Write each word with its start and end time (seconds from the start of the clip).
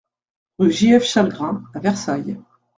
Rue 0.57 0.71
J 0.71 0.95
F 0.99 1.03
Chalgrin 1.03 1.63
à 1.75 1.79
Versailles 1.79 2.35